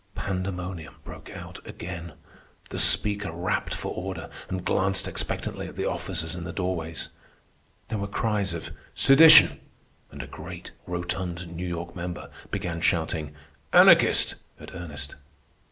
Pandemonium 0.15 0.95
broke 1.03 1.29
out 1.29 1.59
again. 1.63 2.13
The 2.71 2.79
Speaker 2.79 3.31
rapped 3.31 3.75
for 3.75 3.93
order 3.93 4.31
and 4.49 4.65
glanced 4.65 5.07
expectantly 5.07 5.67
at 5.67 5.75
the 5.75 5.85
officers 5.87 6.35
in 6.35 6.43
the 6.43 6.51
doorways. 6.51 7.09
There 7.89 7.99
were 7.99 8.07
cries 8.07 8.55
of 8.55 8.71
"Sedition!" 8.95 9.59
and 10.09 10.23
a 10.23 10.25
great, 10.25 10.71
rotund 10.87 11.55
New 11.55 11.67
York 11.67 11.95
member 11.95 12.31
began 12.49 12.81
shouting 12.81 13.35
"Anarchist!" 13.73 14.33
at 14.59 14.73
Ernest. 14.73 15.17